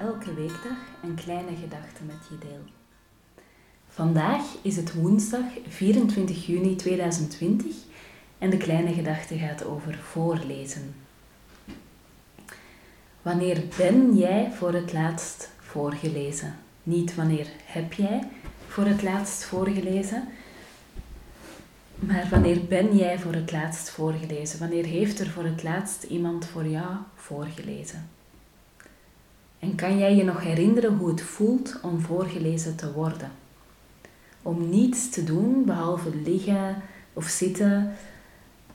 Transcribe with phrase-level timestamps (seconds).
[0.00, 2.64] elke weekdag een kleine gedachte met je deel.
[3.88, 7.76] Vandaag is het woensdag 24 juni 2020
[8.38, 10.94] en de kleine gedachte gaat over voorlezen.
[13.22, 16.54] Wanneer ben jij voor het laatst voorgelezen?
[16.82, 18.28] Niet wanneer heb jij
[18.68, 20.28] voor het laatst voorgelezen,
[21.98, 24.58] maar wanneer ben jij voor het laatst voorgelezen?
[24.58, 28.08] Wanneer heeft er voor het laatst iemand voor jou voorgelezen?
[29.64, 33.30] En kan jij je nog herinneren hoe het voelt om voorgelezen te worden?
[34.42, 36.82] Om niets te doen behalve liggen
[37.12, 37.92] of zitten,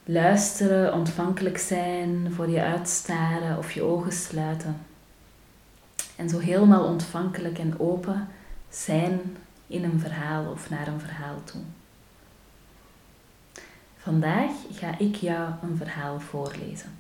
[0.04, 4.78] luisteren, ontvankelijk zijn, voor je uitstaren of je ogen sluiten.
[6.16, 8.28] En zo helemaal ontvankelijk en open
[8.70, 9.20] zijn
[9.68, 11.62] in een verhaal of naar een verhaal toe.
[13.98, 16.98] Vandaag ga ik jou een verhaal voorlezen.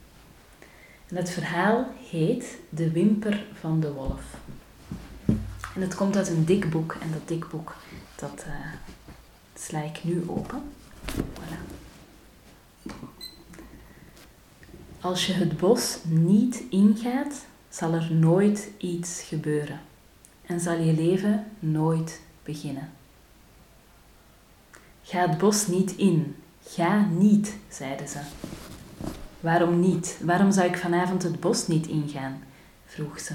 [1.13, 4.21] Het verhaal heet De Wimper van de Wolf.
[5.75, 7.75] En het komt uit een dik boek en dat dik boek
[8.15, 8.53] dat uh,
[9.55, 10.61] sla ik nu open.
[11.15, 11.59] Voilà.
[15.01, 19.79] Als je het bos niet ingaat, zal er nooit iets gebeuren
[20.45, 22.89] en zal je leven nooit beginnen.
[25.03, 28.19] Ga het bos niet in, ga niet, zeiden ze.
[29.39, 30.19] Waarom niet?
[30.23, 32.43] Waarom zou ik vanavond het bos niet ingaan?
[32.85, 33.33] vroeg ze.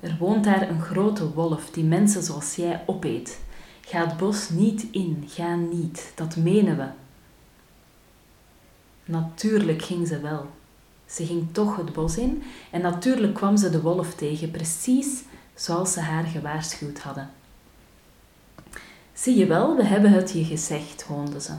[0.00, 3.40] Er woont daar een grote wolf die mensen zoals jij opeet.
[3.80, 6.86] Ga het bos niet in, ga niet, dat menen we.
[9.04, 10.46] Natuurlijk ging ze wel.
[11.06, 15.22] Ze ging toch het bos in en natuurlijk kwam ze de wolf tegen, precies
[15.54, 17.30] zoals ze haar gewaarschuwd hadden.
[19.12, 21.52] Zie je wel, we hebben het je gezegd, hoonde ze.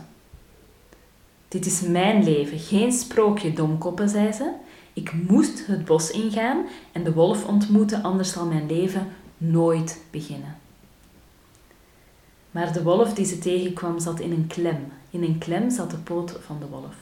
[1.55, 4.51] Dit is mijn leven, geen sprookje, domkoppen, zei ze.
[4.93, 9.07] Ik moest het bos ingaan en de wolf ontmoeten, anders zal mijn leven
[9.37, 10.57] nooit beginnen.
[12.51, 14.91] Maar de wolf die ze tegenkwam zat in een klem.
[15.09, 16.95] In een klem zat de poot van de wolf.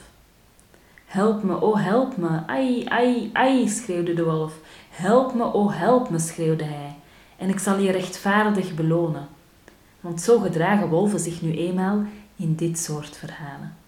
[1.06, 4.54] Help me, oh help me, ai, ai, ai, schreeuwde de wolf.
[4.90, 6.96] Help me, oh help me, schreeuwde hij.
[7.38, 9.28] En ik zal je rechtvaardig belonen.
[10.00, 12.04] Want zo gedragen wolven zich nu eenmaal
[12.36, 13.83] in dit soort verhalen.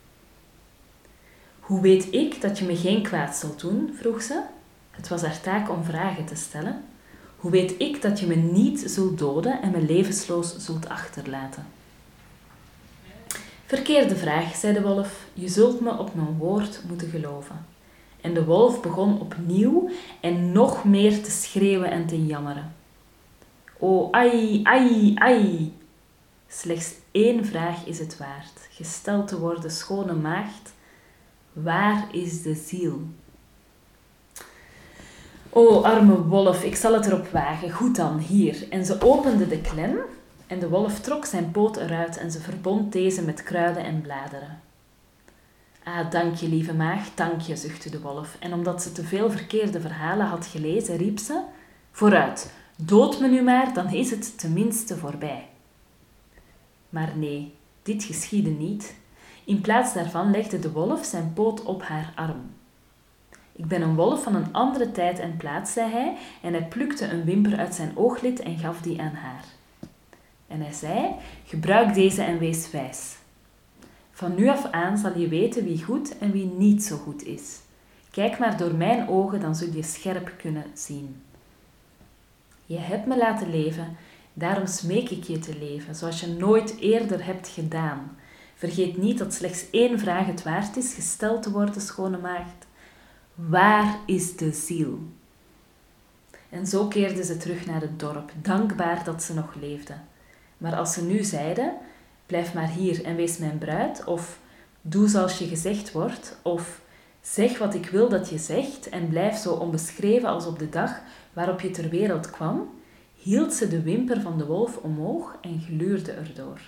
[1.65, 3.95] Hoe weet ik dat je me geen kwaad zult doen?
[3.99, 4.41] vroeg ze.
[4.91, 6.83] Het was haar taak om vragen te stellen.
[7.35, 11.65] Hoe weet ik dat je me niet zult doden en me levensloos zult achterlaten?
[13.65, 15.25] Verkeerde vraag, zei de wolf.
[15.33, 17.65] Je zult me op mijn woord moeten geloven.
[18.21, 19.89] En de wolf begon opnieuw
[20.19, 22.73] en nog meer te schreeuwen en te jammeren.
[23.79, 25.73] O, ai, ai, ai.
[26.47, 28.67] Slechts één vraag is het waard.
[28.69, 30.73] Gesteld te worden, schone maagd,
[31.63, 33.01] Waar is de ziel?
[35.49, 37.71] O, arme wolf, ik zal het erop wagen.
[37.71, 38.69] Goed dan, hier.
[38.69, 39.97] En ze opende de klem
[40.47, 44.59] en de wolf trok zijn poot eruit en ze verbond deze met kruiden en bladeren.
[45.83, 48.37] Ah, dank je, lieve maag, dank je, zuchtte de wolf.
[48.39, 51.41] En omdat ze te veel verkeerde verhalen had gelezen, riep ze:
[51.91, 55.47] Vooruit, dood me nu maar, dan is het tenminste voorbij.
[56.89, 58.95] Maar nee, dit geschiedde niet.
[59.45, 62.41] In plaats daarvan legde de wolf zijn poot op haar arm.
[63.51, 67.07] Ik ben een wolf van een andere tijd en plaats, zei hij, en hij plukte
[67.07, 69.45] een wimper uit zijn ooglid en gaf die aan haar.
[70.47, 73.15] En hij zei: Gebruik deze en wees wijs.
[74.11, 77.59] Van nu af aan zal je weten wie goed en wie niet zo goed is.
[78.11, 81.21] Kijk maar door mijn ogen, dan zul je scherp kunnen zien.
[82.65, 83.97] Je hebt me laten leven,
[84.33, 88.17] daarom smeek ik je te leven, zoals je nooit eerder hebt gedaan.
[88.55, 92.67] Vergeet niet dat slechts één vraag het waard is gesteld te worden, schone maagd.
[93.33, 94.99] Waar is de ziel?
[96.49, 99.93] En zo keerde ze terug naar het dorp, dankbaar dat ze nog leefde.
[100.57, 101.73] Maar als ze nu zeiden,
[102.25, 104.39] blijf maar hier en wees mijn bruid, of
[104.81, 106.81] doe zoals je gezegd wordt, of
[107.21, 111.01] zeg wat ik wil dat je zegt en blijf zo onbeschreven als op de dag
[111.33, 112.69] waarop je ter wereld kwam,
[113.15, 116.59] hield ze de wimper van de wolf omhoog en gluurde erdoor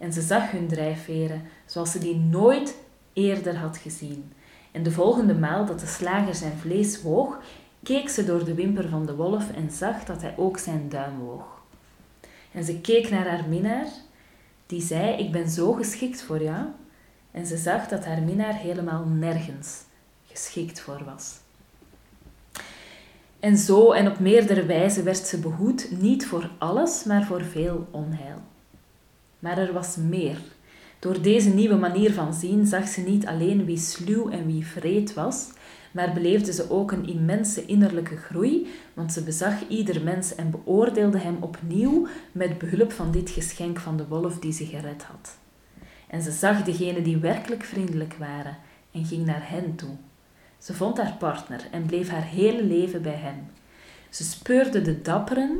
[0.00, 2.76] en ze zag hun drijfveren zoals ze die nooit
[3.12, 4.32] eerder had gezien.
[4.70, 7.38] En de volgende maal dat de slager zijn vlees woog,
[7.82, 11.18] keek ze door de wimper van de wolf en zag dat hij ook zijn duim
[11.18, 11.62] woog.
[12.52, 13.86] En ze keek naar haar minnaar,
[14.66, 16.64] die zei: Ik ben zo geschikt voor jou.
[17.30, 19.82] En ze zag dat haar minnaar helemaal nergens
[20.26, 21.38] geschikt voor was.
[23.40, 27.88] En zo en op meerdere wijzen werd ze behoed, niet voor alles, maar voor veel
[27.90, 28.42] onheil.
[29.40, 30.38] Maar er was meer.
[30.98, 35.14] Door deze nieuwe manier van zien zag ze niet alleen wie sluw en wie vreed
[35.14, 35.48] was,
[35.92, 41.18] maar beleefde ze ook een immense innerlijke groei, want ze bezag ieder mens en beoordeelde
[41.18, 45.38] hem opnieuw met behulp van dit geschenk van de wolf die ze gered had.
[46.08, 48.56] En ze zag degenen die werkelijk vriendelijk waren
[48.92, 49.96] en ging naar hen toe.
[50.58, 53.46] Ze vond haar partner en bleef haar hele leven bij hem.
[54.10, 55.58] Ze speurde de dapperen,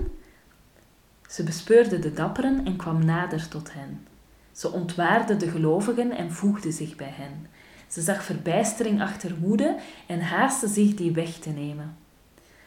[1.30, 4.06] ze bespeurde de dapperen en kwam nader tot hen.
[4.52, 7.46] Ze ontwaarde de gelovigen en voegde zich bij hen.
[7.88, 11.96] Ze zag verbijstering achter woede en haastte zich die weg te nemen.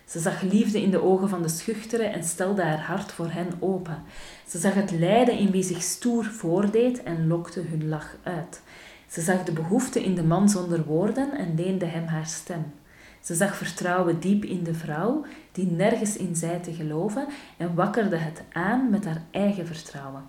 [0.05, 3.47] Ze zag liefde in de ogen van de schuchteren en stelde haar hart voor hen
[3.59, 4.03] open.
[4.47, 8.61] Ze zag het lijden in wie zich stoer voordeed en lokte hun lach uit.
[9.09, 12.73] Ze zag de behoefte in de man zonder woorden en leende hem haar stem.
[13.23, 17.27] Ze zag vertrouwen diep in de vrouw, die nergens in zei te geloven,
[17.57, 20.23] en wakkerde het aan met haar eigen vertrouwen.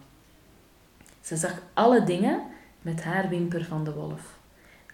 [1.20, 2.42] Ze zag alle dingen
[2.82, 4.38] met haar wimper van de wolf.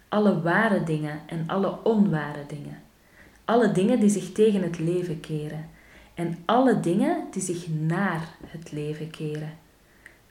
[0.08, 2.82] Alle ware dingen en alle onware dingen.
[3.44, 5.68] Alle dingen die zich tegen het leven keren.
[6.14, 9.52] En alle dingen die zich naar het leven keren.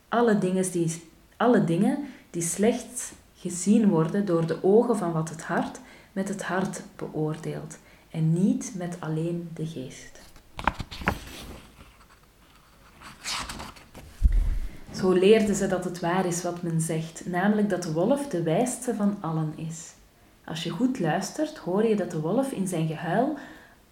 [0.09, 1.03] Alle dingen die,
[1.37, 1.97] alle dingen
[2.29, 5.79] die slechts gezien worden door de ogen van wat het hart
[6.11, 7.77] met het hart beoordeelt
[8.11, 10.19] en niet met alleen de geest.
[14.95, 18.43] Zo leerde ze dat het waar is wat men zegt, namelijk dat de wolf de
[18.43, 19.93] wijste van allen is.
[20.45, 23.37] Als je goed luistert, hoor je dat de wolf in zijn gehuil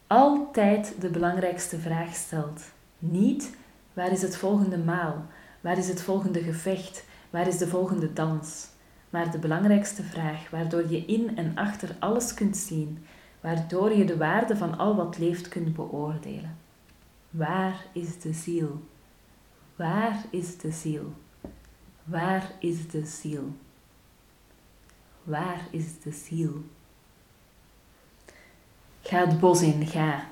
[0.08, 2.62] altijd de belangrijkste vraag stelt.
[3.00, 3.56] Niet
[3.94, 5.26] waar is het volgende maal,
[5.62, 8.68] waar is het volgende gevecht, waar is de volgende dans.
[9.10, 13.06] Maar de belangrijkste vraag, waardoor je in en achter alles kunt zien,
[13.42, 16.58] waardoor je de waarde van al wat leeft kunt beoordelen.
[17.30, 18.84] Waar is de ziel?
[19.76, 21.14] Waar is de ziel?
[22.04, 23.56] Waar is de ziel?
[25.24, 26.64] Waar is de ziel?
[29.02, 30.28] Ga het bos in, ga.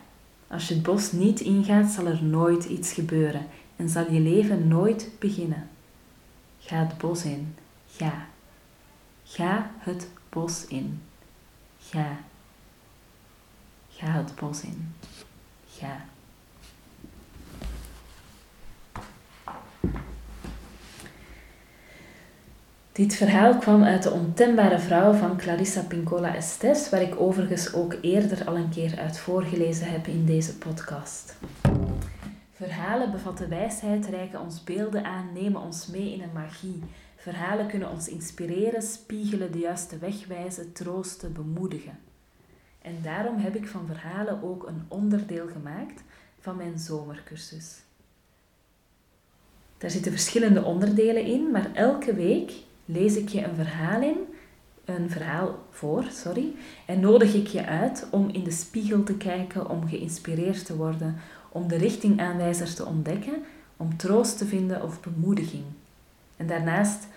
[0.47, 3.45] Als je het bos niet ingaat, zal er nooit iets gebeuren
[3.75, 5.69] en zal je leven nooit beginnen.
[6.59, 7.55] Ga het bos in,
[7.87, 8.27] ga.
[9.27, 11.01] Ga het bos in.
[11.79, 12.17] Ga.
[13.89, 14.95] Ga het bos in.
[15.69, 16.05] Ga.
[22.91, 27.95] Dit verhaal kwam uit de ontembare vrouw van Clarissa Pincola Estes, waar ik overigens ook
[28.01, 31.35] eerder al een keer uit voorgelezen heb in deze podcast.
[32.51, 36.83] Verhalen bevatten wijsheid, reiken ons beelden aan, nemen ons mee in een magie.
[37.25, 41.99] Verhalen kunnen ons inspireren, spiegelen, de juiste weg wijzen, troosten, bemoedigen.
[42.81, 46.03] En daarom heb ik van verhalen ook een onderdeel gemaakt
[46.39, 47.75] van mijn zomercursus.
[49.77, 52.51] Daar zitten verschillende onderdelen in, maar elke week
[52.85, 54.17] lees ik je een verhaal in,
[54.85, 56.53] een verhaal voor, sorry,
[56.85, 61.15] en nodig ik je uit om in de spiegel te kijken, om geïnspireerd te worden,
[61.49, 63.43] om de richtingaanwijzer te ontdekken,
[63.77, 65.63] om troost te vinden of bemoediging.
[66.37, 67.07] En daarnaast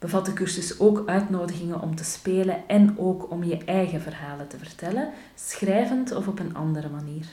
[0.00, 4.58] bevat de cursus ook uitnodigingen om te spelen en ook om je eigen verhalen te
[4.58, 7.26] vertellen, schrijvend of op een andere manier.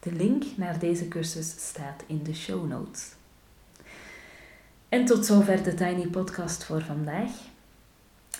[0.00, 3.12] De link naar deze cursus staat in de show notes.
[4.88, 7.30] En tot zover de Tiny Podcast voor vandaag.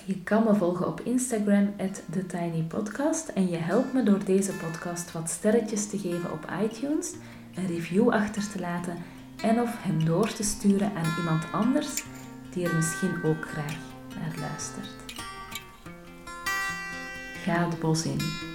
[0.04, 1.74] Je kan me volgen op Instagram,
[2.10, 3.28] TheTinyPodcast.
[3.28, 7.12] En je helpt me door deze podcast wat sterretjes te geven op iTunes,
[7.54, 8.96] een review achter te laten
[9.42, 12.02] en of hem door te sturen aan iemand anders
[12.52, 13.76] die er misschien ook graag
[14.18, 14.88] naar luistert.
[17.44, 18.49] Ga het bos in.